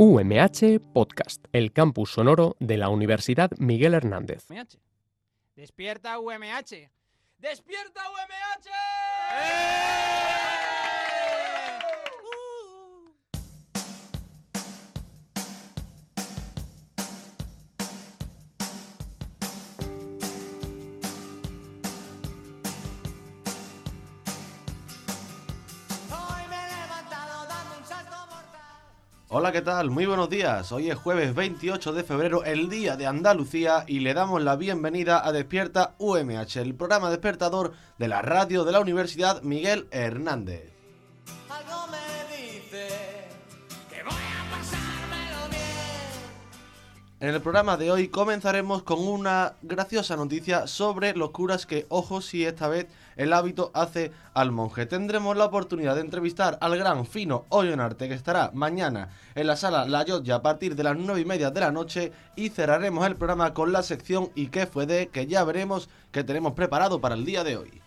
[0.00, 4.48] UMH Podcast, el campus sonoro de la Universidad Miguel Hernández.
[4.48, 4.78] UMH.
[5.56, 6.88] Despierta UMH.
[7.38, 8.68] ¡Despierta UMH!
[9.34, 10.47] Hoy
[29.30, 29.90] Hola, ¿qué tal?
[29.90, 30.72] Muy buenos días.
[30.72, 35.22] Hoy es jueves 28 de febrero, el día de Andalucía, y le damos la bienvenida
[35.22, 40.77] a Despierta UMH, el programa despertador de la radio de la Universidad Miguel Hernández.
[47.20, 52.20] En el programa de hoy comenzaremos con una graciosa noticia sobre los curas que, ojo,
[52.20, 52.86] si esta vez
[53.16, 54.86] el hábito hace al monje.
[54.86, 59.84] Tendremos la oportunidad de entrevistar al gran Fino Ollonarte que estará mañana en la sala
[59.84, 63.16] La Llotja a partir de las 9 y media de la noche y cerraremos el
[63.16, 65.08] programa con la sección ¿Y qué fue de?
[65.08, 67.82] que ya veremos que tenemos preparado para el día de hoy.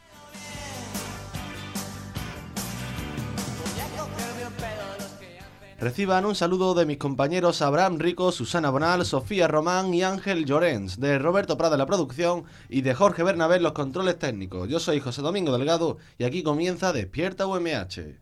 [5.81, 10.99] Reciban un saludo de mis compañeros Abraham Rico, Susana Bonal, Sofía Román y Ángel Llorens,
[10.99, 14.69] de Roberto Prada la producción y de Jorge Bernabé los controles técnicos.
[14.69, 18.21] Yo soy José Domingo Delgado y aquí comienza Despierta UMH.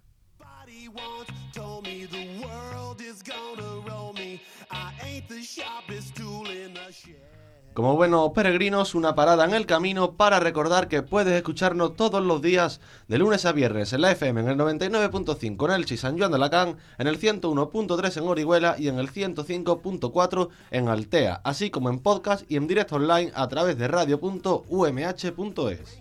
[7.80, 12.42] Como buenos peregrinos, una parada en el camino para recordar que puedes escucharnos todos los
[12.42, 16.18] días de lunes a viernes en la FM en el 99.5 en Elche y San
[16.18, 21.70] Juan de Alacán, en el 101.3 en Orihuela y en el 105.4 en Altea, así
[21.70, 26.00] como en podcast y en directo online a través de radio.umh.es.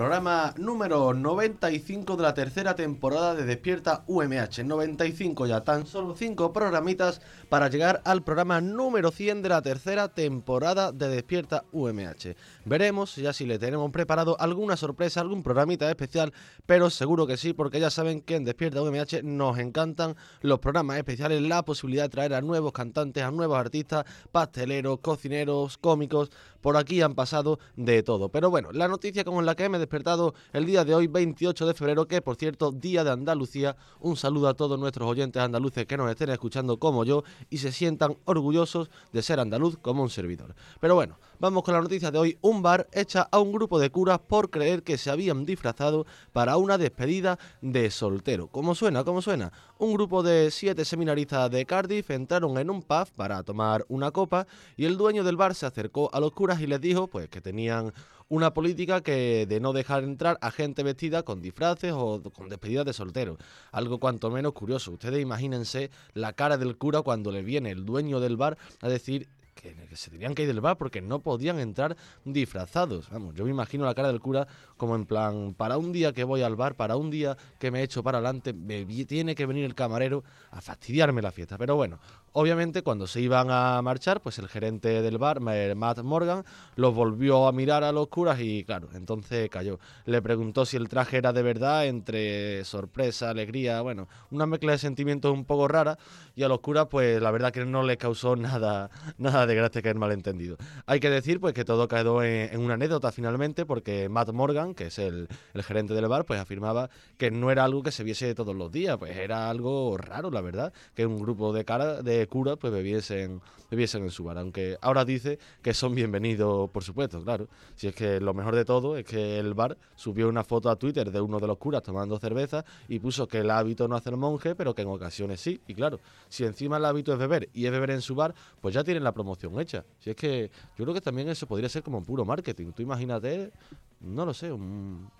[0.00, 4.64] Programa número 95 de la tercera temporada de Despierta UMH.
[4.64, 10.08] 95 ya, tan solo 5 programitas para llegar al programa número 100 de la tercera
[10.08, 12.34] temporada de Despierta UMH.
[12.70, 16.32] Veremos ya si le tenemos preparado alguna sorpresa, algún programita especial,
[16.66, 20.96] pero seguro que sí, porque ya saben que en Despierta UMH nos encantan los programas
[20.96, 26.30] especiales, la posibilidad de traer a nuevos cantantes, a nuevos artistas, pasteleros, cocineros, cómicos.
[26.60, 28.28] Por aquí han pasado de todo.
[28.28, 31.66] Pero bueno, la noticia con la que me he despertado el día de hoy, 28
[31.66, 33.76] de febrero, que por cierto, Día de Andalucía.
[33.98, 37.72] Un saludo a todos nuestros oyentes andaluces que nos estén escuchando como yo y se
[37.72, 40.54] sientan orgullosos de ser andaluz como un servidor.
[40.80, 42.38] Pero bueno, vamos con la noticia de hoy.
[42.42, 46.56] Un bar echa a un grupo de curas por creer que se habían disfrazado para
[46.56, 48.48] una despedida de soltero.
[48.48, 49.04] ¿Cómo suena?
[49.04, 49.52] ¿Cómo suena?
[49.78, 54.46] Un grupo de siete seminaristas de Cardiff entraron en un pub para tomar una copa
[54.76, 57.40] y el dueño del bar se acercó a los curas y les dijo pues que
[57.40, 57.92] tenían
[58.30, 62.86] una política que de no dejar entrar a gente vestida con disfraces o con despedidas
[62.86, 63.36] de soltero.
[63.72, 64.92] Algo cuanto menos curioso.
[64.92, 69.28] Ustedes imagínense la cara del cura cuando le viene el dueño del bar a decir
[69.60, 73.10] que, se tenían que ir del bar porque no podían entrar disfrazados.
[73.10, 76.24] Vamos, yo me imagino la cara del cura como en plan, para un día que
[76.24, 79.64] voy al bar, para un día que me echo para adelante, me tiene que venir
[79.64, 81.58] el camarero a fastidiarme la fiesta.
[81.58, 81.98] Pero bueno,
[82.32, 86.44] obviamente cuando se iban a marchar, pues el gerente del bar, eh, Matt Morgan,
[86.76, 89.78] los volvió a mirar a los curas y claro, entonces cayó.
[90.04, 94.78] Le preguntó si el traje era de verdad, entre sorpresa, alegría, bueno, una mezcla de
[94.78, 95.98] sentimientos un poco rara
[96.34, 99.82] y a los curas pues la verdad que no les causó nada, nada de gracia
[99.82, 100.56] que el malentendido.
[100.86, 104.74] Hay que decir pues que todo quedó en, en una anécdota finalmente porque Matt Morgan,
[104.74, 108.04] que es el, el gerente del bar, pues afirmaba que no era algo que se
[108.04, 112.02] viese todos los días, pues era algo raro, la verdad, que un grupo de cara
[112.02, 116.84] de curas pues bebiesen, bebiesen en su bar, aunque ahora dice que son bienvenidos, por
[116.84, 117.48] supuesto, claro.
[117.74, 120.76] Si es que lo mejor de todo es que el bar subió una foto a
[120.76, 124.10] Twitter de uno de los curas tomando cerveza y puso que el hábito no hace
[124.10, 125.60] el monje, pero que en ocasiones sí.
[125.66, 128.74] Y claro, si encima el hábito es beber y es beber en su bar, pues
[128.74, 129.84] ya tienen la promoción hecha.
[129.98, 132.72] Si es que yo creo que también eso podría ser como puro marketing.
[132.72, 133.52] Tú imagínate,
[134.00, 135.10] no lo sé, un,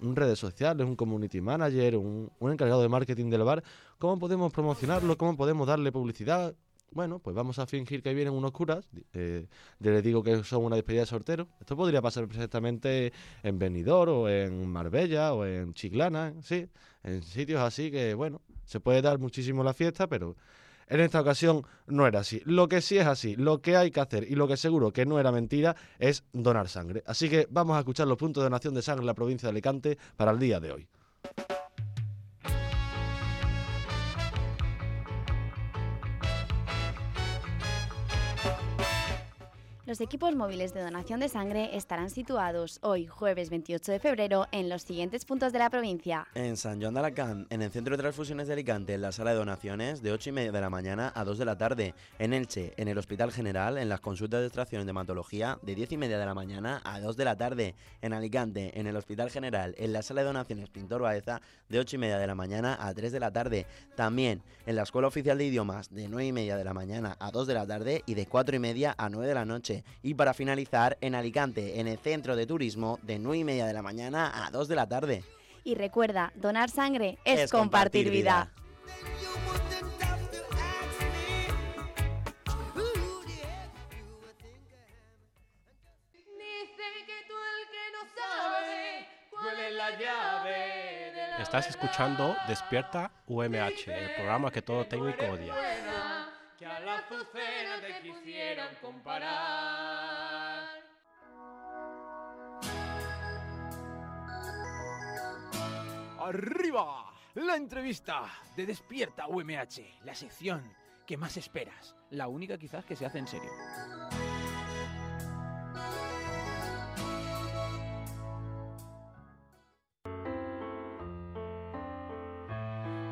[0.00, 3.62] un redes sociales, un community manager, un, un encargado de marketing del bar,
[3.98, 5.16] ¿cómo podemos promocionarlo?
[5.16, 6.54] ¿Cómo podemos darle publicidad?
[6.90, 8.88] Bueno, pues vamos a fingir que vienen unos curas.
[9.12, 9.46] eh,
[9.80, 11.48] les digo que son una despedida de soltero.
[11.60, 13.12] Esto podría pasar perfectamente
[13.42, 16.66] en Benidorm o en Marbella o en Chiclana, sí,
[17.02, 20.36] en sitios así que, bueno, se puede dar muchísimo la fiesta, pero
[20.88, 22.42] en esta ocasión no era así.
[22.44, 25.06] Lo que sí es así, lo que hay que hacer y lo que seguro que
[25.06, 27.02] no era mentira es donar sangre.
[27.06, 29.50] Así que vamos a escuchar los puntos de donación de sangre en la provincia de
[29.50, 30.88] Alicante para el día de hoy.
[39.88, 44.68] Los equipos móviles de donación de sangre estarán situados hoy, jueves 28 de febrero, en
[44.68, 46.28] los siguientes puntos de la provincia.
[46.34, 49.30] En San Joan de Alacant, en el Centro de Transfusiones de Alicante, en la sala
[49.30, 51.94] de donaciones, de 8 y media de la mañana a 2 de la tarde.
[52.18, 55.92] En Elche, en el Hospital General, en las consultas de extracción de hematología, de 10
[55.92, 57.74] y media de la mañana a 2 de la tarde.
[58.02, 61.40] En Alicante, en el Hospital General, en la sala de donaciones Pintor Baeza,
[61.70, 63.64] de 8 y media de la mañana a 3 de la tarde.
[63.96, 67.30] También en la Escuela Oficial de Idiomas, de 9 y media de la mañana a
[67.30, 69.77] 2 de la tarde y de 4 y media a 9 de la noche.
[70.02, 73.72] Y para finalizar, en Alicante, en el Centro de Turismo, de 9 y media de
[73.72, 75.24] la mañana a 2 de la tarde.
[75.64, 78.44] Y recuerda, donar sangre es, Es compartir, compartir vida.
[78.44, 78.58] vida.
[91.38, 95.54] Estás escuchando Despierta UMH, el programa que todo técnico odia.
[97.08, 100.68] Buena, que a la azucena te quisieron comparar.
[106.20, 107.12] ¡Arriba!
[107.34, 108.24] La entrevista
[108.56, 110.74] de Despierta UMH, la sección
[111.06, 113.50] que más esperas, la única quizás que se hace en serio.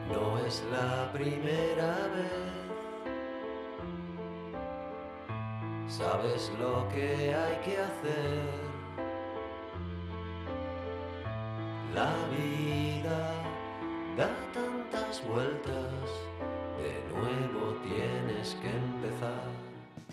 [0.08, 2.55] No es la primera vez.
[5.96, 8.42] Sabes lo que hay que hacer.
[11.94, 13.32] La vida
[14.14, 16.04] da tantas vueltas.
[16.76, 19.55] De nuevo tienes que empezar.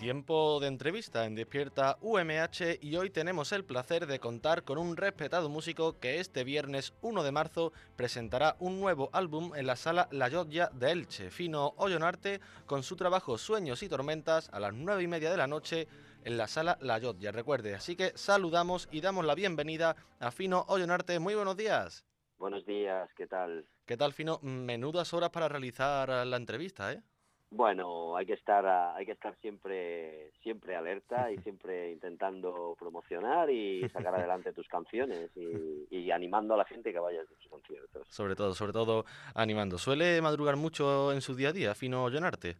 [0.04, 4.98] Tiempo de entrevista en Despierta UMH y hoy tenemos el placer de contar con un
[4.98, 10.06] respetado músico que este viernes 1 de marzo presentará un nuevo álbum en la sala
[10.10, 15.04] La Llotja de Elche, Fino Ollonarte, con su trabajo Sueños y Tormentas a las 9
[15.04, 15.88] y media de la noche
[16.22, 17.74] en la sala La Llotja, recuerde.
[17.74, 21.18] Así que saludamos y damos la bienvenida a Fino Ollonarte.
[21.18, 22.04] Muy buenos días.
[22.36, 23.66] Buenos días, ¿qué tal?
[23.86, 24.38] ¿Qué tal, Fino?
[24.42, 27.02] Menudas horas para realizar la entrevista, ¿eh?
[27.50, 33.88] Bueno, hay que estar hay que estar siempre siempre alerta y siempre intentando promocionar y
[33.90, 38.06] sacar adelante tus canciones y, y animando a la gente que vaya a tus conciertos.
[38.08, 39.04] Sobre todo, sobre todo
[39.34, 39.78] animando.
[39.78, 42.56] ¿Suele madrugar mucho en su día a día, Fino Llenarte?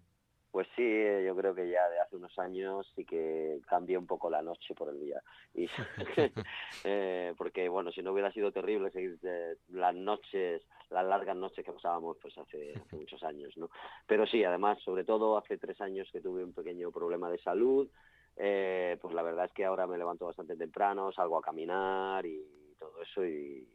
[0.54, 4.06] Pues sí, eh, yo creo que ya de hace unos años sí que cambié un
[4.06, 5.20] poco la noche por el día.
[5.52, 5.66] Y,
[6.84, 11.64] eh, porque, bueno, si no hubiera sido terrible seguir eh, las noches, las largas noches
[11.64, 13.68] que pasábamos pues hace, hace muchos años, ¿no?
[14.06, 17.88] Pero sí, además, sobre todo hace tres años que tuve un pequeño problema de salud,
[18.36, 22.46] eh, pues la verdad es que ahora me levanto bastante temprano, salgo a caminar y
[22.78, 23.66] todo eso y,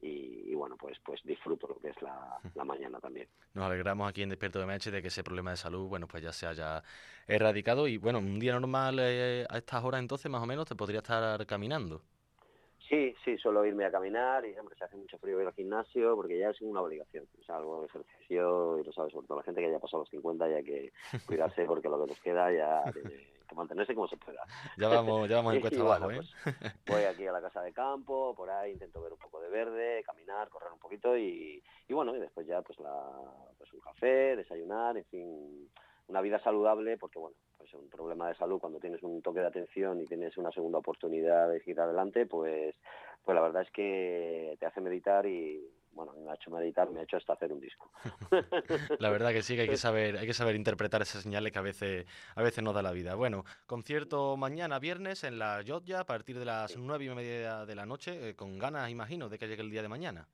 [0.00, 3.28] y, y bueno, pues pues disfruto lo que es la, la mañana también.
[3.54, 6.22] Nos alegramos aquí en Despierto de MH de que ese problema de salud, bueno, pues
[6.22, 6.82] ya se haya
[7.26, 10.74] erradicado y bueno, un día normal eh, a estas horas entonces más o menos te
[10.76, 12.02] podría estar caminando.
[12.88, 16.14] Sí, sí, suelo irme a caminar y hombre, se hace mucho frío ir al gimnasio
[16.16, 17.26] porque ya es una obligación.
[17.40, 19.80] O sea, algo de ejercicio y lo sabes, sobre todo la gente que ya ha
[19.80, 20.92] pasado los 50 ya hay que
[21.26, 23.10] cuidarse porque lo que nos queda ya tiene
[23.48, 24.42] que mantenerse como se pueda.
[24.76, 26.28] Ya vamos, ya vamos en cuesta bueno, abajo, ¿eh?
[26.44, 29.48] pues, voy aquí a la casa de campo, por ahí intento ver un poco de
[29.48, 32.94] verde, caminar, correr un poquito y, y bueno, y después ya pues, la,
[33.56, 35.70] pues un café, desayunar, en fin,
[36.08, 39.46] una vida saludable porque bueno, pues un problema de salud cuando tienes un toque de
[39.46, 42.74] atención y tienes una segunda oportunidad de ir adelante, pues,
[43.24, 47.00] pues la verdad es que te hace meditar y bueno, me ha hecho meditar, me
[47.00, 47.90] ha hecho hasta hacer un disco.
[48.98, 51.58] La verdad que sí, que hay que saber, hay que saber interpretar esas señales que
[51.58, 53.14] a veces, a veces nos da la vida.
[53.14, 57.74] Bueno, concierto mañana viernes en la Jotja a partir de las nueve y media de
[57.74, 60.28] la noche, eh, con ganas, imagino, de que llegue el día de mañana.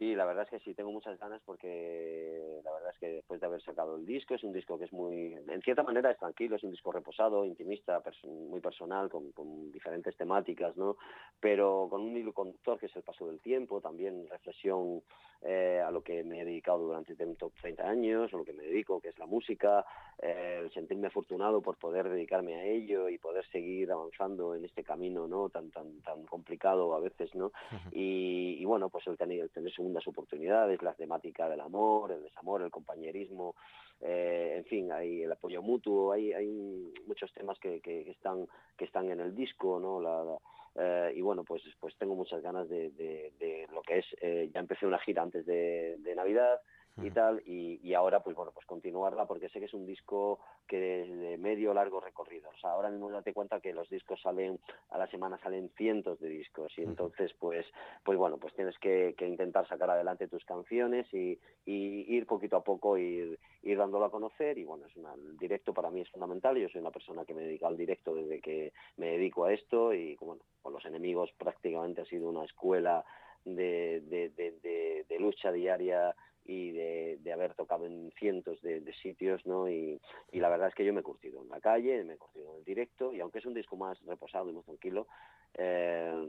[0.00, 3.38] Sí, la verdad es que sí, tengo muchas ganas porque la verdad es que después
[3.38, 6.16] de haber sacado el disco, es un disco que es muy, en cierta manera es
[6.16, 10.96] tranquilo, es un disco reposado, intimista, muy personal, con, con diferentes temáticas, ¿no?
[11.38, 15.02] Pero con un hilo conductor que es el paso del tiempo, también reflexión
[15.42, 19.02] eh, a lo que me he dedicado durante 30 años, a lo que me dedico,
[19.02, 19.84] que es la música,
[20.18, 24.82] eh, el sentirme afortunado por poder dedicarme a ello y poder seguir avanzando en este
[24.82, 25.50] camino, ¿no?
[25.50, 27.52] Tan, tan, tan complicado a veces, ¿no?
[27.92, 32.22] y, y bueno, pues el tener, el tener segundas oportunidades, la temática del amor, el
[32.22, 33.56] desamor, el compañerismo,
[34.00, 39.20] eh, en fin, hay el apoyo mutuo, hay, muchos temas que, están que están en
[39.20, 40.00] el disco, ¿no?
[40.00, 40.38] La,
[40.76, 44.86] eh, y bueno, pues pues tengo muchas ganas de, lo que es, eh, ya empecé
[44.86, 46.60] una gira antes de Navidad
[46.96, 50.38] y tal, y, y, ahora pues bueno, pues continuarla porque sé que es un disco
[50.66, 52.50] que es de medio largo recorrido.
[52.50, 54.58] O sea, ahora mismo date cuenta que los discos salen,
[54.90, 57.66] a la semana salen cientos de discos y entonces pues,
[58.04, 62.56] pues bueno, pues tienes que, que intentar sacar adelante tus canciones y, y, ir poquito
[62.56, 66.02] a poco, ir, ir dándolo a conocer y bueno, es una, el directo para mí
[66.02, 69.44] es fundamental, yo soy una persona que me dedica al directo desde que me dedico
[69.44, 73.04] a esto y bueno, con los enemigos prácticamente ha sido una escuela
[73.44, 76.14] de, de, de, de lucha diaria
[76.50, 79.70] y de, haber tocado en cientos de, sitios, ¿no?
[79.70, 80.00] Y,
[80.32, 82.58] la verdad es que yo me he curtido en la calle, me he curtido en
[82.58, 85.06] el directo, y aunque es un disco más reposado y más tranquilo,
[85.54, 86.28] eh,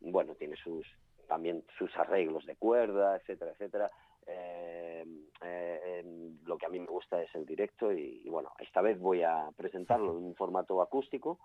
[0.00, 0.86] bueno, tiene sus
[1.26, 3.90] también sus arreglos de cuerda, etcétera, etcétera.
[4.28, 5.04] Eh,
[5.42, 6.04] eh,
[6.44, 9.50] lo que a mí me gusta es el directo y, bueno, esta vez voy a
[9.56, 11.40] presentarlo en un formato acústico,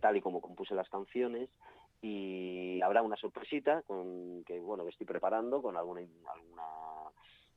[0.00, 1.48] tal y como compuse las canciones
[2.00, 6.00] y habrá una sorpresita con que bueno que estoy preparando con alguna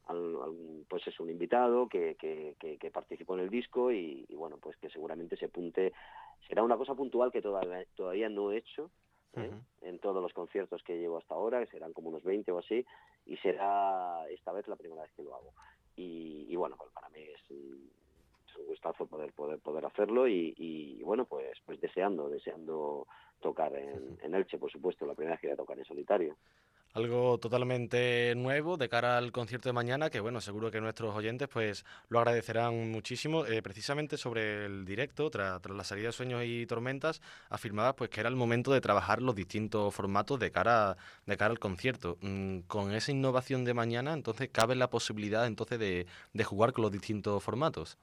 [0.08, 4.36] algún, pues es un invitado que, que, que, que, participó en el disco y, y,
[4.36, 5.94] bueno pues que seguramente se apunte
[6.48, 8.90] será una cosa puntual que todavía todavía no he hecho
[9.36, 9.40] ¿eh?
[9.40, 9.62] uh -huh.
[9.82, 12.86] en todos los conciertos que llevo hasta ahora que serán como unos 20 o así
[13.26, 15.54] y será esta vez la primera vez que lo hago
[15.96, 20.54] y, y bueno pues para mí es es un gustazo poder poder poder hacerlo y,
[20.58, 23.08] y, bueno pues pues deseando deseando
[23.40, 26.36] tocar en, en Elche por supuesto la primera vez que voy a tocar en solitario
[26.94, 31.48] algo totalmente nuevo de cara al concierto de mañana, que bueno, seguro que nuestros oyentes
[31.48, 33.46] pues lo agradecerán muchísimo.
[33.46, 38.20] Eh, precisamente sobre el directo, tras, la salida de Sueños y Tormentas, afirmaba pues que
[38.20, 42.18] era el momento de trabajar los distintos formatos de cara, de cara al concierto.
[42.22, 46.84] Mm, con esa innovación de mañana, entonces cabe la posibilidad entonces de, de jugar con
[46.84, 47.98] los distintos formatos.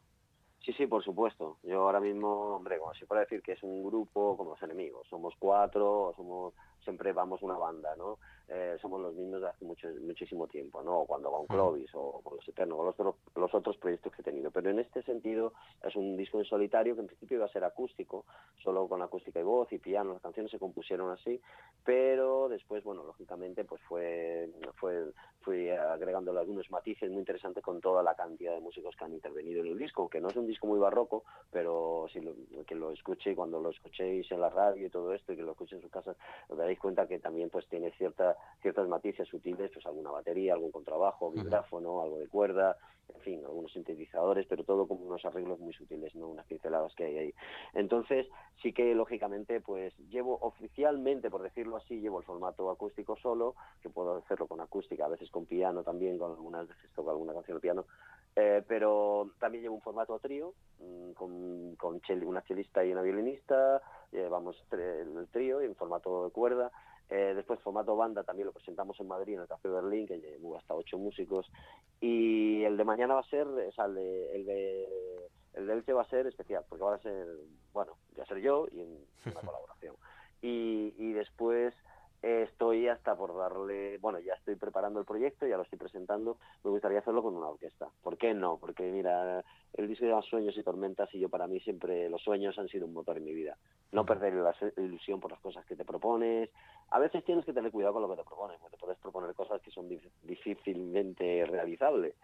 [0.65, 1.57] Sí, sí, por supuesto.
[1.63, 5.07] Yo ahora mismo, hombre, como si fuera decir que es un grupo como los enemigos,
[5.09, 6.53] somos cuatro, somos
[6.85, 8.19] siempre vamos una banda, ¿no?
[8.51, 11.05] Eh, somos los mismos de hace mucho, muchísimo tiempo, ¿no?
[11.05, 14.23] Cuando va un Clovis o con los Eternos, o los, otros, los otros proyectos que
[14.23, 14.51] he tenido.
[14.51, 15.53] Pero en este sentido
[15.83, 18.25] es un disco en solitario que en principio iba a ser acústico,
[18.63, 20.15] solo con acústica y voz y piano.
[20.15, 21.41] Las canciones se compusieron así,
[21.85, 25.13] pero después, bueno, lógicamente, pues fue, fue
[25.49, 29.63] fui agregándole algunos matices muy interesantes con toda la cantidad de músicos que han intervenido
[29.63, 32.35] en el disco, que no es un disco muy barroco, pero si lo,
[32.67, 35.53] que lo escuche cuando lo escuchéis en la radio y todo esto y que lo
[35.53, 36.15] escuche en su casa,
[36.49, 40.73] os daréis cuenta que también pues tiene cierta, ciertas matices sutiles, pues alguna batería, algún
[40.73, 42.77] contrabajo, vibráfono, algo de cuerda,
[43.15, 47.05] en fin, algunos sintetizadores, pero todo como unos arreglos muy sutiles, no unas pinceladas que
[47.05, 47.35] hay ahí.
[47.75, 48.27] Entonces,
[48.63, 53.91] sí que lógicamente, pues llevo oficialmente, por decirlo así, llevo el formato acústico solo, que
[53.91, 57.57] puedo hacerlo con acústica, a veces con piano también, con algunas veces toco alguna canción
[57.57, 57.87] de piano,
[58.37, 63.03] eh, pero también llevo un formato trío, mmm, con, con chel una chelista y una
[63.03, 63.81] violinista,
[64.13, 66.71] llevamos el trío en formato de cuerda,
[67.11, 70.59] eh, después, formato banda, también lo presentamos en Madrid, en el Café Berlín, que llevó
[70.59, 71.51] hasta ocho músicos.
[72.01, 74.89] Y el de mañana va a ser, o sea, el de, el de,
[75.55, 77.27] el de Elche va a ser especial, porque va a ser,
[77.73, 79.97] bueno, ya ser yo y en una colaboración.
[80.43, 81.75] Y, y después
[82.23, 86.39] eh, estoy hasta por darle, bueno, ya estoy preparando el proyecto, ya lo estoy presentando,
[86.65, 87.89] me gustaría hacerlo con una orquesta.
[88.03, 88.59] ¿Por qué no?
[88.59, 89.45] Porque mira,
[89.75, 92.87] el disco de Sueños y Tormentas y yo para mí siempre los sueños han sido
[92.87, 93.57] un motor en mi vida.
[93.93, 96.51] No perder la ilusión por las cosas que te propones.
[96.91, 99.35] A veces tienes que tener cuidado con lo que te propones, porque te puedes proponer
[99.35, 99.89] cosas que son
[100.25, 102.15] difícilmente realizables,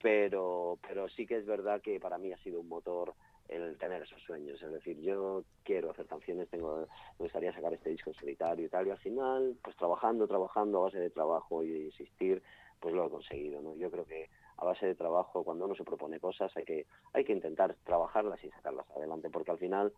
[0.00, 3.14] pero, pero sí que es verdad que para mí ha sido un motor
[3.48, 6.86] el tener esos sueños, es decir, yo quiero hacer canciones, tengo,
[7.18, 10.78] me gustaría sacar este disco en solitario y tal, y al final, pues trabajando, trabajando
[10.78, 12.42] a base de trabajo y insistir,
[12.80, 13.76] pues lo he conseguido, ¿no?
[13.76, 17.24] Yo creo que a base de trabajo, cuando uno se propone cosas, hay que, hay
[17.24, 19.92] que intentar trabajarlas y sacarlas adelante, porque al final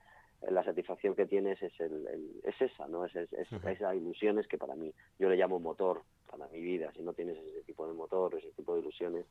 [0.51, 3.05] la satisfacción que tienes es el, el es esa, ¿no?
[3.05, 3.73] Es, es, es uh -huh.
[3.73, 7.39] esa ilusiones que para mí, yo le llamo motor para mi vida, si no tienes
[7.39, 9.27] ese tipo de motor, ese tipo de ilusiones,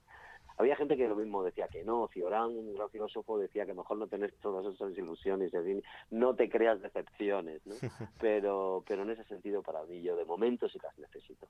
[0.57, 3.97] había gente que lo mismo decía que no, Ciorán, un gran filósofo, decía que mejor
[3.97, 7.75] no tener todas esas ilusiones, es decir, no te creas decepciones, ¿no?
[8.19, 11.47] pero, pero en ese sentido para mí yo de momento sí las necesito.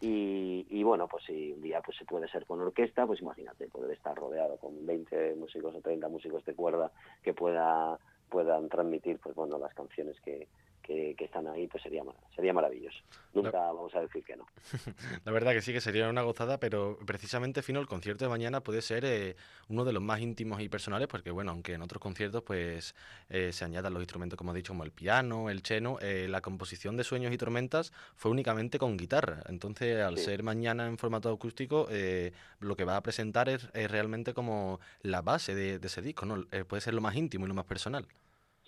[0.00, 3.66] Y, y bueno, pues si un día pues se puede ser con orquesta, pues imagínate,
[3.68, 7.98] poder estar rodeado con 20 músicos o 30 músicos de cuerda que pueda
[8.28, 10.48] puedan transmitir pues bueno las canciones que,
[10.86, 12.02] que, que, están ahí, pues sería,
[12.34, 12.98] sería maravilloso.
[13.34, 14.46] Nunca vamos a decir que no.
[15.24, 18.62] la verdad que sí, que sería una gozada, pero precisamente, Fino, el concierto de mañana
[18.62, 19.36] puede ser eh,
[19.68, 22.94] uno de los más íntimos y personales, porque, bueno, aunque en otros conciertos pues
[23.28, 26.40] eh, se añadan los instrumentos, como he dicho, como el piano, el cheno, eh, la
[26.40, 29.42] composición de Sueños y Tormentas fue únicamente con guitarra.
[29.48, 30.24] Entonces, al sí.
[30.24, 34.80] ser mañana en formato acústico, eh, lo que va a presentar es, es, realmente como
[35.02, 36.44] la base de, de ese disco, ¿no?
[36.68, 38.06] puede ser lo más íntimo y lo más personal.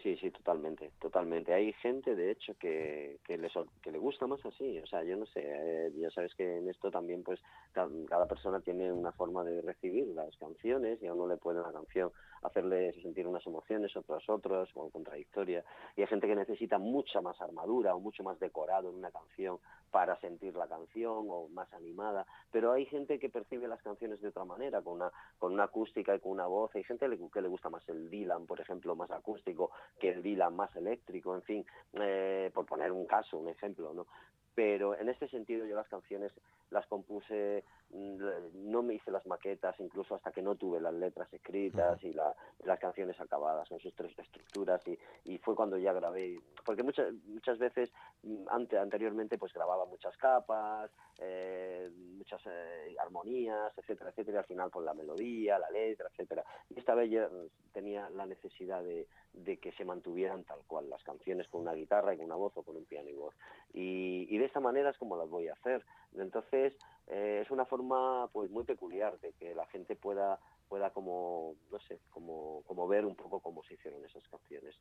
[0.09, 1.53] Sí, sí, totalmente, totalmente.
[1.53, 3.51] Hay gente, de hecho, que, que, le,
[3.83, 4.79] que le gusta más así.
[4.79, 7.39] O sea, yo no sé, eh, ya sabes que en esto también, pues,
[7.73, 11.61] ca- cada, persona tiene una forma de recibir las canciones y a uno le puede
[11.61, 12.11] una canción
[12.43, 15.65] hacerle sentir unas emociones, otras otras, o contradictoria.
[15.97, 19.59] Y hay gente que necesita mucha más armadura o mucho más decorado en una canción
[19.91, 22.27] para sentir la canción o más animada.
[22.51, 26.15] Pero hay gente que percibe las canciones de otra manera, con una, con una acústica
[26.15, 26.75] y con una voz.
[26.75, 30.55] Hay gente que le gusta más el Dylan, por ejemplo, más acústico que el Dylan
[30.55, 34.07] más eléctrico, en fin, eh, por poner un caso, un ejemplo, ¿no?
[34.55, 36.33] Pero en este sentido yo las canciones
[36.71, 41.33] las compuse, mm, no me hice las maquetas incluso hasta que no tuve las letras
[41.33, 42.35] escritas y la-
[42.65, 47.13] las canciones acabadas con sus tres estructuras y, y fue cuando ya grabé, porque muchas
[47.27, 47.91] muchas veces
[48.23, 54.45] mm, ante, anteriormente pues grababa muchas capas, eh, muchas eh, armonías, etcétera, etcétera, y al
[54.47, 56.45] final con la melodía, la letra, etcétera.
[56.71, 60.89] Y esta vez ya mm, tenía la necesidad de, de que se mantuvieran tal cual
[60.91, 63.35] las canciones con una guitarra y con una voz o con un piano y voz.
[63.73, 65.85] Y, y de esta manera es como las voy a hacer.
[66.17, 66.75] Entonces
[67.07, 70.39] eh, es una forma pues muy peculiar de que la gente pueda
[70.69, 74.77] pueda como no sé como como ver un poco cómo se hicieron esas canciones.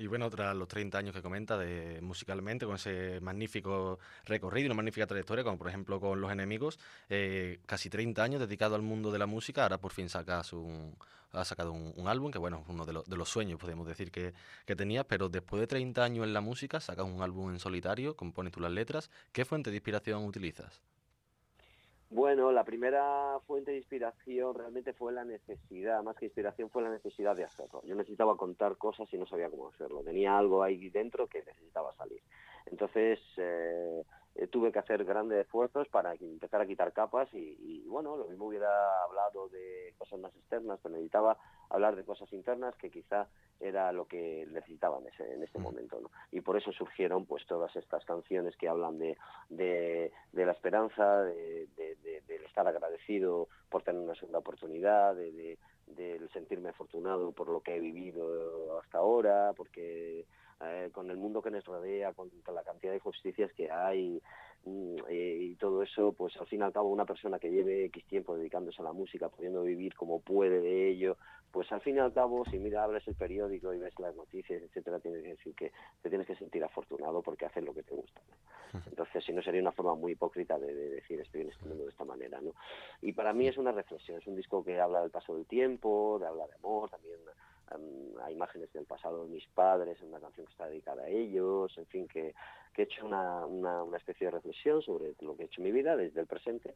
[0.00, 1.58] Y bueno, tras los 30 años que comenta
[2.02, 6.78] musicalmente, con ese magnífico recorrido y una magnífica trayectoria, como por ejemplo con Los Enemigos,
[7.08, 10.96] eh, casi 30 años dedicado al mundo de la música, ahora por fin sacas un,
[11.32, 14.12] ha sacado un, álbum, que bueno, es uno de, los- de los sueños, podemos decir,
[14.12, 14.34] que,
[14.66, 18.14] que tenías, pero después de 30 años en la música, sacas un álbum en solitario,
[18.16, 19.10] compones tú las letras.
[19.32, 20.80] ¿Qué fuente de inspiración utilizas?
[22.10, 26.88] Bueno, la primera fuente de inspiración realmente fue la necesidad, más que inspiración fue la
[26.88, 27.82] necesidad de hacerlo.
[27.84, 30.02] Yo necesitaba contar cosas y no sabía cómo hacerlo.
[30.02, 32.22] Tenía algo ahí dentro que necesitaba salir.
[32.64, 34.04] Entonces eh,
[34.50, 38.46] tuve que hacer grandes esfuerzos para empezar a quitar capas y, y, bueno, lo mismo
[38.46, 41.36] hubiera hablado de cosas más externas, pero necesitaba
[41.70, 43.28] hablar de cosas internas que quizá
[43.60, 46.00] era lo que necesitaba en, ese, en este momento.
[46.00, 46.10] ¿no?
[46.30, 49.16] Y por eso surgieron pues todas estas canciones que hablan de,
[49.48, 55.14] de, de la esperanza, de, de- de- del estar agradecido por tener una segunda oportunidad,
[55.16, 60.26] de, de- del sentirme afortunado por lo que he vivido hasta ahora, porque
[60.60, 64.20] eh, con el mundo que nos rodea, con, con la cantidad de injusticias que hay
[65.08, 68.36] y todo eso, pues al fin y al cabo una persona que lleve X tiempo
[68.36, 71.16] dedicándose a la música, pudiendo vivir como puede de ello,
[71.50, 74.62] pues al fin y al cabo, si mira, abres el periódico y ves las noticias,
[74.62, 77.94] etcétera, tienes que decir que te tienes que sentir afortunado porque haces lo que te
[77.94, 78.20] gusta.
[78.28, 78.82] ¿no?
[78.86, 81.84] Entonces, si no sería una forma muy hipócrita de, de decir estoy en este mundo
[81.84, 82.52] de esta manera, ¿no?
[83.00, 86.18] Y para mí es una reflexión, es un disco que habla del paso del tiempo,
[86.20, 87.18] de habla de amor, también
[87.74, 91.76] um, hay imágenes del pasado de mis padres, una canción que está dedicada a ellos,
[91.78, 92.34] en fin, que,
[92.72, 95.64] que he hecho una, una, una especie de reflexión sobre lo que he hecho en
[95.64, 96.74] mi vida desde el presente,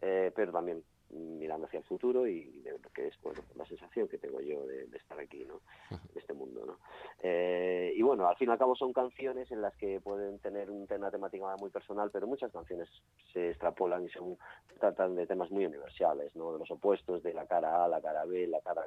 [0.00, 4.08] eh, pero también mirando hacia el futuro y de lo que es bueno, la sensación
[4.08, 5.60] que tengo yo de, de estar aquí, ¿no?
[5.90, 6.64] en este mundo.
[6.64, 6.78] ¿no?
[7.22, 10.70] Eh, y bueno, al fin y al cabo son canciones en las que pueden tener
[10.70, 12.88] un tema temática muy personal, pero muchas canciones
[13.32, 14.38] se extrapolan y son,
[14.78, 16.52] tratan de temas muy universales, ¿no?
[16.52, 18.86] de los opuestos, de la cara A, la cara B, la cara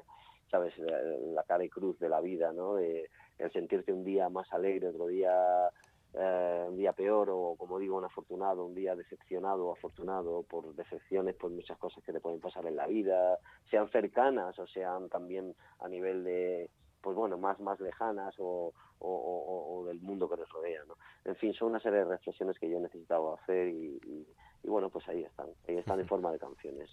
[0.56, 0.98] sabes la,
[1.34, 4.88] la cara y cruz de la vida no de el sentirte un día más alegre
[4.88, 5.34] otro día
[6.14, 10.74] eh, un día peor o como digo un afortunado un día decepcionado o afortunado por
[10.74, 13.38] decepciones por muchas cosas que te pueden pasar en la vida
[13.70, 16.70] sean cercanas o sean también a nivel de
[17.02, 20.96] pues bueno más más lejanas o, o, o, o del mundo que nos rodea no
[21.26, 24.26] en fin son una serie de reflexiones que yo he necesitado hacer y, y,
[24.64, 26.90] y bueno pues ahí están ahí están en forma de canciones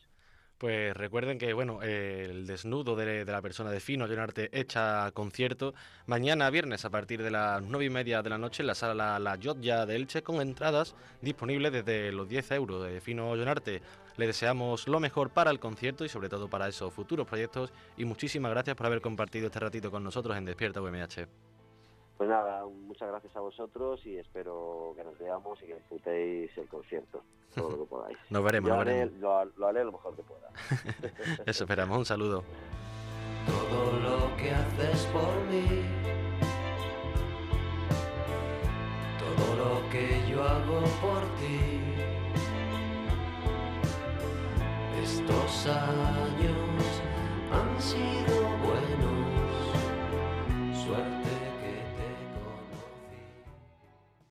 [0.62, 5.10] Pues recuerden que, bueno, eh, el desnudo de, de la persona de Fino Llenarte echa
[5.10, 5.74] concierto
[6.06, 9.18] mañana viernes a partir de las nueve y media de la noche en la sala
[9.18, 13.82] La Jotja de Elche con entradas disponibles desde los 10 euros de Fino Llenarte.
[14.16, 18.04] Le deseamos lo mejor para el concierto y sobre todo para esos futuros proyectos y
[18.04, 21.26] muchísimas gracias por haber compartido este ratito con nosotros en Despierta UMH.
[22.22, 26.68] Pues nada, muchas gracias a vosotros y espero que nos veamos y que disfrutéis el
[26.68, 28.18] concierto, todo lo que podáis.
[28.30, 29.18] Nos veremos, Yo nos haré, veremos.
[29.18, 30.48] Lo, lo haré lo mejor que pueda.
[31.46, 32.44] Eso esperamos, un saludo.
[33.44, 35.82] Todo lo que haces por mí,
[39.18, 41.80] todo lo que yo hago por ti.
[45.02, 47.02] Estos años
[47.50, 48.41] han sido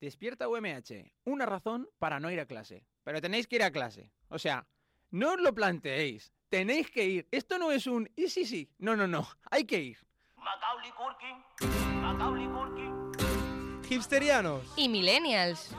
[0.02, 2.84] Despierta UMH, una razón para no ir a clase.
[3.04, 4.10] Pero tenéis que ir a clase.
[4.30, 4.66] O sea,
[5.12, 6.32] no os lo planteéis.
[6.48, 7.28] Tenéis que ir.
[7.30, 8.68] Esto no es un y sí, sí.
[8.78, 9.24] No, no, no.
[9.48, 9.98] Hay que ir.
[10.34, 14.64] Macaulay Culkin, Macaulay Culkin, Hipsterianos.
[14.76, 15.70] Y millennials.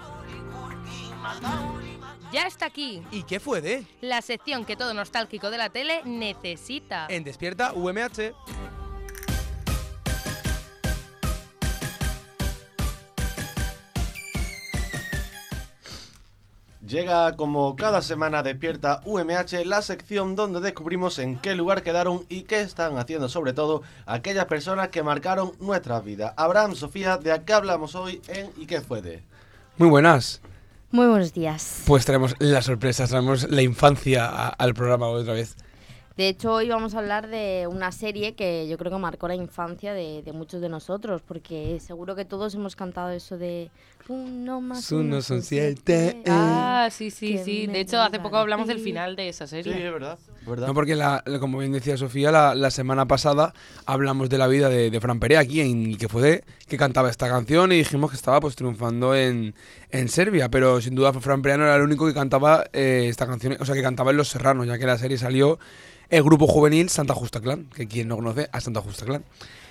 [2.31, 3.03] Ya está aquí.
[3.11, 3.85] ¿Y qué fue de?
[3.99, 7.07] La sección que todo nostálgico de la tele necesita.
[7.09, 8.33] En Despierta UMH.
[16.93, 22.41] Llega como cada semana despierta UMH, la sección donde descubrimos en qué lugar quedaron y
[22.43, 26.35] qué están haciendo sobre todo aquellas personas que marcaron nuestras vidas.
[26.37, 29.23] Abraham, Sofía, ¿de qué hablamos hoy en ¿Y qué fue de?
[29.79, 30.39] Muy buenas.
[30.91, 31.81] Muy buenos días.
[31.87, 35.55] Pues traemos las sorpresas, traemos la infancia a- al programa otra vez.
[36.17, 39.33] De hecho, hoy vamos a hablar de una serie que yo creo que marcó la
[39.33, 43.71] infancia de, de muchos de nosotros, porque seguro que todos hemos cantado eso de
[44.07, 46.21] uno más Uno son siete.
[46.27, 47.65] Ah, sí, sí, Que sí.
[47.65, 49.89] De hecho, hace poco hablamos del final de esa serie.
[49.89, 50.19] verdad.
[50.45, 50.67] ¿verdad?
[50.67, 53.51] No, porque la- la- como bien decía Sofía, la, la semana pasada
[53.87, 56.43] hablamos de la vida de, de Fran Perea aquí en ¿Y qué fue de?
[56.67, 59.55] que cantaba esta canción y dijimos que estaba pues triunfando en,
[59.89, 63.25] en Serbia, pero sin duda Fran Perea no era el único que cantaba eh, esta
[63.25, 65.57] canción, o sea que cantaba en Los Serranos, ya que la serie salió
[66.09, 69.23] el grupo juvenil Santa Justa Clan, que quien no conoce a Santa Justa Clan,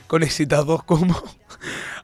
[0.06, 1.14] con exitazos como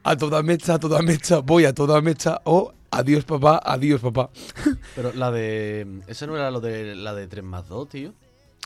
[0.02, 4.30] A toda mecha, a toda mecha, voy a toda mecha o Adiós papá, adiós papá.
[4.96, 6.00] Pero la de...
[6.06, 8.14] ¿Ese no era lo de la de 3 más 2, tío?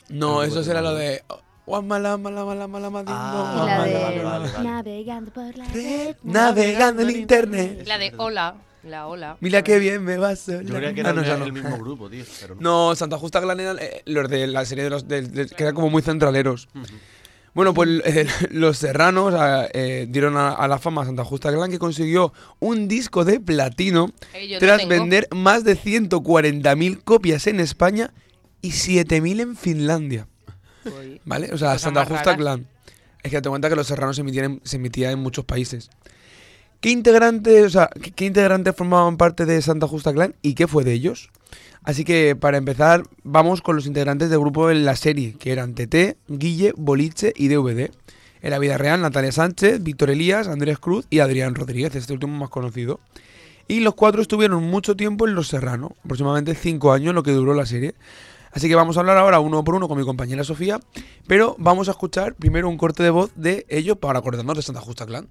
[0.08, 1.24] No, Ah, eso pues, será lo de...
[1.66, 4.62] "Guau, mala, mala, mala, mala, mala, Ah, guau, Y la de mala, mala".
[4.62, 6.16] Navegando por la red.
[6.22, 7.84] Navegando en internet.
[7.86, 8.54] La de Hola.
[8.84, 9.36] La Hola.
[9.40, 10.46] Mira qué bien me vas.
[10.46, 11.44] Yo creía que Ah, era no, el, esa no.
[11.44, 12.24] el mismo grupo, tío.
[12.40, 12.88] Pero no.
[12.88, 15.88] No, Santa Justa Clan eran eh, los de la serie de los que eran como
[15.90, 16.68] muy centraleros.
[17.54, 19.34] Bueno, pues eh, los serranos
[19.74, 23.38] eh, dieron a, a la fama a Santa Justa Clan que consiguió un disco de
[23.40, 24.10] platino
[24.58, 28.12] tras vender más de 140.000 copias en España
[28.62, 30.26] y 7.000 en Finlandia.
[30.84, 31.20] Uy.
[31.24, 31.52] ¿Vale?
[31.52, 32.36] O sea, Santa Justa raras.
[32.36, 32.66] Clan.
[33.22, 35.90] Es que te cuenta que los serranos se emitían en, se emitían en muchos países.
[36.82, 40.82] ¿Qué integrantes, o sea, qué, integrantes formaban parte de Santa Justa Clan y qué fue
[40.82, 41.30] de ellos?
[41.84, 45.76] Así que para empezar, vamos con los integrantes del grupo en la serie, que eran
[45.76, 47.92] TT, Guille, Boliche y DVD.
[48.40, 52.36] En la vida real, Natalia Sánchez, Víctor Elías, Andrés Cruz y Adrián Rodríguez, este último
[52.36, 52.98] más conocido.
[53.68, 57.54] Y los cuatro estuvieron mucho tiempo en Los Serrano, aproximadamente cinco años lo que duró
[57.54, 57.94] la serie.
[58.50, 60.80] Así que vamos a hablar ahora uno por uno con mi compañera Sofía,
[61.28, 64.80] pero vamos a escuchar primero un corte de voz de ellos para acordarnos de Santa
[64.80, 65.28] Justa Clan.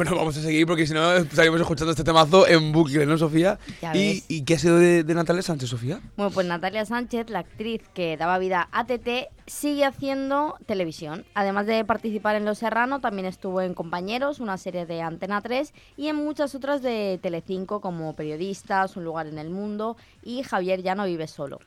[0.00, 3.58] Bueno, vamos a seguir porque si no estaríamos escuchando este temazo en bucle, ¿no, Sofía?
[3.82, 4.24] Ya ¿Y, ves.
[4.28, 6.00] ¿Y qué ha sido de, de Natalia Sánchez, Sofía?
[6.16, 11.26] Bueno, pues Natalia Sánchez, la actriz que daba vida a TT, sigue haciendo televisión.
[11.34, 15.74] Además de participar en Los Serrano, también estuvo en Compañeros, una serie de Antena 3,
[15.98, 20.82] y en muchas otras de Telecinco como Periodistas, Un lugar en el mundo y Javier
[20.82, 21.58] ya no vive solo.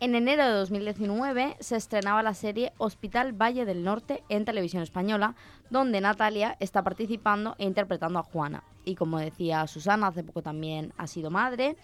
[0.00, 5.34] En enero de 2019 se estrenaba la serie Hospital Valle del Norte en televisión española,
[5.70, 8.64] donde Natalia está participando e interpretando a Juana.
[8.84, 11.76] Y como decía Susana, hace poco también ha sido madre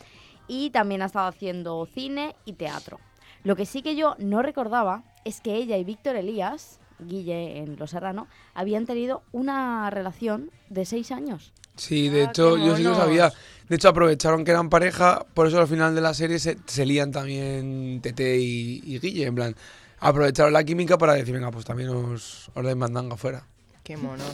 [0.48, 2.98] y también ha estado haciendo cine y teatro.
[3.42, 7.76] Lo que sí que yo no recordaba es que ella y Víctor Elías, Guille en
[7.78, 11.54] Los Serrano, habían tenido una relación de seis años.
[11.76, 13.32] Sí, de Ah, hecho, yo sí lo sabía.
[13.70, 16.84] De hecho, aprovecharon que eran pareja, por eso al final de la serie se, se
[16.84, 19.56] lían también Tete y, y Guille, en plan,
[20.00, 23.46] aprovecharon la química para decir, venga, pues también os, os den mandanga fuera.
[23.84, 24.26] Qué monos.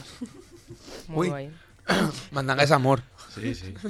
[1.09, 1.29] Muy Uy.
[1.29, 1.51] guay.
[2.31, 3.03] mandanga es amor.
[3.35, 3.75] Sí, sí.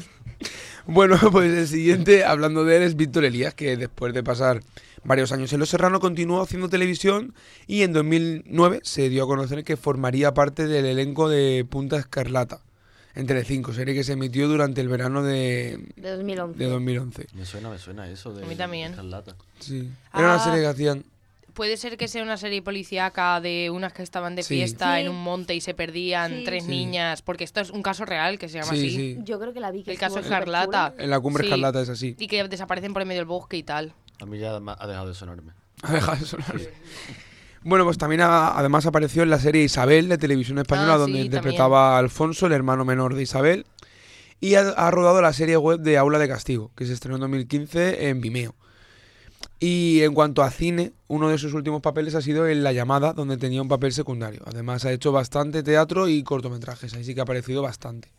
[0.88, 4.62] Bueno, pues el siguiente, hablando de él, es Víctor Elías, que después de pasar
[5.02, 7.34] varios años en Los Serrano continuó haciendo televisión
[7.66, 12.60] y en 2009 se dio a conocer que formaría parte del elenco de Punta Escarlata
[13.16, 16.58] en Telecinco, serie que se emitió durante el verano de, De 2011.
[16.58, 17.26] de 2011.
[17.34, 18.90] Me suena, me suena eso de A mí también.
[18.92, 19.34] Escarlata.
[19.58, 19.88] Sí.
[20.14, 20.38] Era una Ah.
[20.44, 21.04] serie que hacían...
[21.54, 24.56] Puede ser que sea una serie policíaca de unas que estaban de Sí.
[24.56, 25.00] fiesta Sí.
[25.00, 26.42] en un monte y se perdían Sí.
[26.44, 26.70] tres Sí.
[26.70, 28.90] niñas, porque esto es un caso real que se llama Sí, así.
[28.90, 29.18] sí.
[29.24, 30.18] Yo creo que la vi que El caso.
[30.18, 30.92] Escarlata.
[30.98, 31.48] En la cumbre Sí.
[31.48, 32.14] Escarlata es así.
[32.18, 33.94] Y que desaparecen por el medio del bosque y tal.
[34.20, 35.52] A mí ya ha dejado de sonarme.
[35.82, 36.54] Ha dejado de sonar.
[37.68, 41.18] Bueno, pues también ha- además apareció en la serie Isabel de televisión española, Ah, donde
[41.18, 43.66] sí, interpretaba a Alfonso, el hermano menor de Isabel.
[44.40, 47.22] Y ha, ha rodado la serie web de Aula de Castigo, que se estrenó en
[47.22, 48.54] 2015 en Vimeo.
[49.58, 53.12] Y en cuanto a cine, uno de sus últimos papeles ha sido en La llamada,
[53.14, 54.42] donde tenía un papel secundario.
[54.46, 58.12] Además ha hecho bastante teatro y cortometrajes, ahí sí que ha aparecido bastante.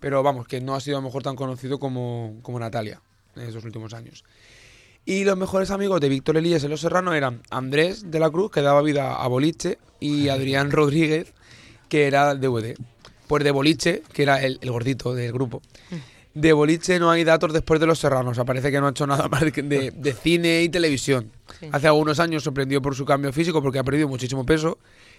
[0.00, 3.02] Pero vamos, que no ha sido a lo mejor tan conocido como, como Natalia
[3.36, 4.24] en esos últimos años.
[5.04, 8.50] Y los mejores amigos de Víctor Elías en Los Serrano eran Andrés de la Cruz,
[8.50, 11.32] que daba vida a Boliche, y Adrián Rodríguez,
[11.88, 12.76] que era DVD.
[13.26, 15.62] Pues de Boliche, que era el, el gordito del grupo.
[16.34, 18.32] De Boliche no hay datos después de Los Serranos.
[18.32, 21.30] O sea, parece que no ha hecho nada más de, de cine y televisión.
[21.58, 21.68] Sí.
[21.72, 24.78] Hace algunos años sorprendió por su cambio físico porque ha perdido muchísimo peso.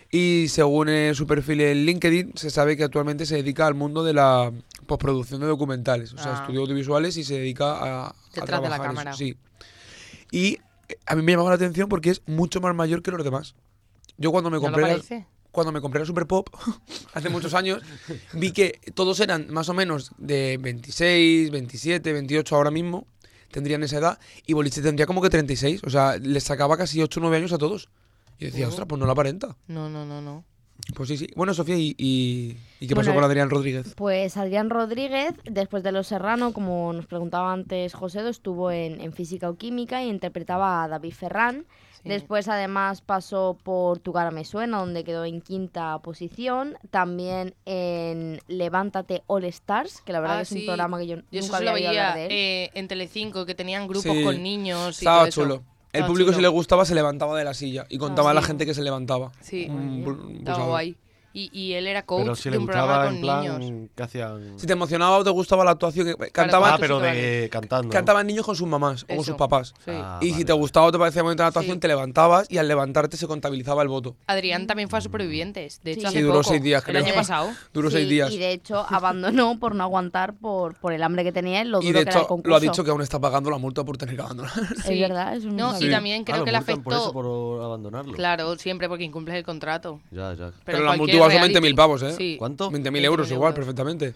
[0.10, 4.04] Y según eh, su perfil en LinkedIn, se sabe que actualmente se dedica al mundo
[4.04, 4.52] de la
[4.86, 6.14] postproducción de documentales.
[6.14, 6.40] O sea, Ah.
[6.42, 9.14] estudia audiovisuales y se dedica a, a Detrás de la trabajar eso, cámara.
[9.14, 9.36] sí.
[10.32, 10.58] Y
[11.06, 13.56] a mí me llamaba la atención porque es mucho más mayor que los demás.
[14.18, 16.50] Yo cuando me ¿No lo compré cuando me compré la Super Pop
[17.14, 17.82] hace muchos años,
[18.34, 23.06] vi que todos eran más o menos de 26, 27, 28 ahora mismo,
[23.52, 27.20] tendrían esa edad, y Boliche tendría como que 36, o sea, les sacaba casi 8
[27.20, 27.90] o 9 años a todos.
[28.40, 29.56] Y decía, ostras, pues no la aparenta.
[29.68, 30.44] No, no, no, no.
[30.96, 31.28] Pues sí, sí.
[31.36, 33.94] Bueno, Sofía, ¿y, y, y qué pasó Bueno, con Adrián Rodríguez?
[33.96, 39.14] Pues Adrián Rodríguez, después de Los Serrano, como nos preguntaba antes José, estuvo en, en
[39.14, 41.66] Física o Química y interpretaba a David Ferrán.
[42.04, 46.76] Después, además, pasó por Tu cara me suena, donde quedó en quinta posición.
[46.90, 51.18] También en Levántate All Stars, que la verdad Ah, que es un programa que yo,
[51.18, 52.32] Yo eso nunca se lo había oído veía hablar de él.
[52.32, 54.24] eh, en Telecinco, que tenían grupos Sí.
[54.24, 55.64] con niños y Estaba todo eso.
[55.94, 58.66] El público, si le gustaba, se levantaba de la silla y contaba a la gente
[58.66, 59.32] que se levantaba.
[59.42, 60.68] Sí, Un bu- un estaba pulsador.
[60.70, 60.96] guay.
[61.34, 63.90] Y, y él era coach Pero si de le un programa con en plan, niños.
[63.96, 64.60] ¿qué hacían?
[64.60, 67.90] Si te emocionaba o te gustaba la actuación, que cantaban, Ah, pero de cantando.
[67.90, 69.74] cantaban niños con sus mamás o con sus papás.
[69.86, 69.92] sí.
[69.94, 72.68] Ah, y si te gustaba o te parecía bonita la actuación, te levantabas y al
[72.68, 74.16] levantarte se contabilizaba el voto.
[74.28, 75.80] Adrián también fue a Supervivientes.
[75.84, 76.06] De hecho, Sí.
[76.08, 77.06] hace Sí, duró poco, seis días, El creo.
[77.06, 77.50] año pasado.
[77.74, 78.32] Duró Sí, seis días.
[78.32, 81.80] Y de hecho abandonó por no aguantar por, por el hambre que tenía y lo
[81.80, 82.50] duro Y de que era el concurso.
[82.50, 84.52] lo ha dicho que aún está pagando la multa por tener que abandonar.
[84.86, 86.84] Es verdad, eso no No, y también creo Ah, lo que le afectó.
[86.84, 88.14] por eso, por abandonarlo.
[88.14, 90.02] Claro, siempre porque incumples el contrato.
[90.12, 90.52] Ya, ya.
[90.66, 91.68] Pero, la multa igual son reality.
[91.70, 92.14] 20.000 pavos, ¿eh?
[92.18, 92.36] Sí.
[92.38, 92.70] ¿Cuánto?
[92.72, 93.56] 20.000 euros 20.000 igual, euros.
[93.66, 94.14] perfectamente.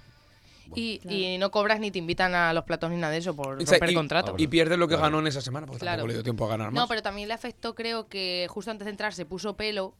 [0.74, 3.60] Y, y no cobras ni te invitan a los platos ni nada de eso por
[3.66, 4.36] se- romper y- contrato.
[4.38, 5.98] y pierdes lo que ganó en esa semana, porque Claro.
[5.98, 6.82] tampoco le dio tiempo a ganar más.
[6.82, 9.94] No, pero también le afectó, creo que justo antes de entrar se puso pelo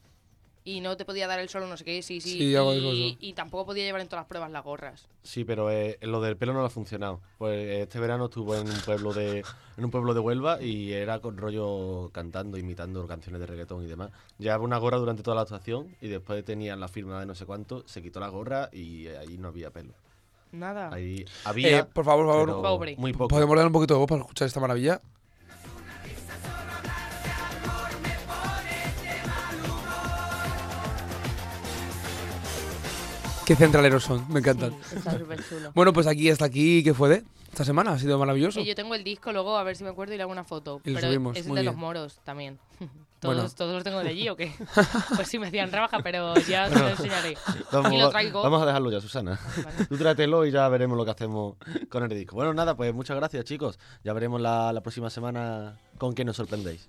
[0.66, 2.32] y no te podía dar el sol no sé qué, sí, sí.
[2.32, 3.18] Sí, y, eso.
[3.22, 5.08] y tampoco podía llevar en todas las pruebas las gorras.
[5.24, 7.22] Sí, pero eh, lo del pelo no le ha funcionado.
[7.38, 9.46] Pues este verano estuvo en un pueblo de
[9.78, 13.88] en un pueblo de Huelva y era con rollo cantando, imitando canciones de reggaetón y
[13.88, 14.10] demás.
[14.40, 17.46] Llevaba una gorra durante toda la actuación y después tenían la firma de no sé
[17.46, 19.94] cuánto, se quitó la gorra y eh, ahí no había pelo.
[20.52, 20.90] Nada.
[20.94, 22.98] Ahí había, Eh, por favor, por favor.
[22.98, 23.28] muy poco.
[23.28, 25.02] ¿Podemos dar un poquito de voz para escuchar esta maravilla?
[33.46, 34.72] Qué centraleros son, me encantan.
[34.90, 35.72] Sí, está súper chulo.
[35.76, 37.92] Bueno, pues aquí hasta aquí, ¿qué fue de esta semana?
[37.94, 38.60] Ha sido maravilloso.
[38.60, 40.44] Y yo tengo el disco luego, a ver si me acuerdo y le hago una
[40.44, 40.82] foto.
[40.84, 41.74] Y lo pero subimos, es muy de bien.
[41.74, 42.58] los moros también.
[43.20, 43.50] Todos, Bueno.
[43.58, 44.52] todos los tengo de allí o qué?
[45.16, 47.36] pues sí, me hacían rebaja, pero ya te lo enseñaré.
[47.72, 48.44] Vamos, y lo traigo.
[48.44, 49.40] vamos a dejarlo ya, Susana.
[49.90, 51.56] Tú tráetelo y ya veremos lo que hacemos
[51.90, 52.36] con el disco.
[52.36, 53.80] Bueno, nada, pues muchas gracias, chicos.
[54.04, 56.88] Ya veremos la, la próxima semana con qué nos sorprendéis.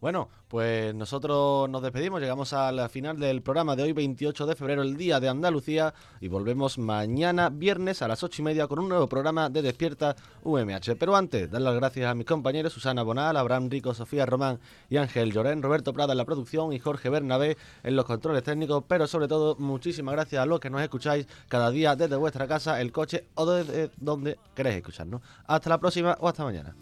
[0.00, 4.56] Bueno, pues nosotros nos despedimos, llegamos a la final del programa de hoy, 28 de
[4.56, 8.78] febrero, el Día de Andalucía, y volvemos mañana, viernes, a las 8 y media, con
[8.78, 10.96] un nuevo programa de Despierta UMH.
[10.98, 14.58] Pero antes, dar las gracias a mis compañeros Susana Bonal, Abraham Rico, Sofía Román
[14.88, 18.84] y Ángel Llorén, Roberto Prada en la producción y Jorge Bernabé en los controles técnicos,
[18.88, 22.80] pero sobre todo, muchísimas gracias a los que nos escucháis cada día desde vuestra casa,
[22.80, 25.20] el coche o desde donde queréis escucharnos.
[25.46, 26.74] Hasta la próxima o hasta mañana.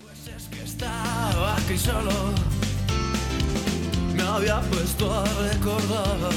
[0.53, 2.13] que estaba aquí solo
[4.19, 6.33] me había puesto a recordar.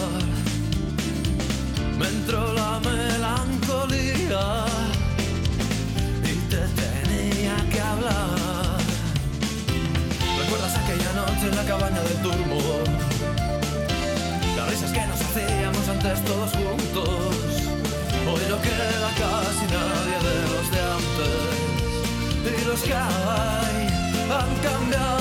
[2.00, 4.46] Me entró la melancolía
[6.24, 8.78] y te tenía que hablar.
[10.40, 12.60] ¿recuerdas aquella noche en la cabaña del turmo?
[14.58, 17.10] las risas que nos hacíamos antes todos juntos.
[18.30, 21.62] Hoy no queda casi nadie de los de antes.
[22.46, 23.78] Y los que hay
[24.40, 25.21] han cambiado,